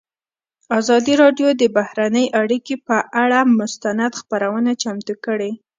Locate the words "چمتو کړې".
4.81-5.51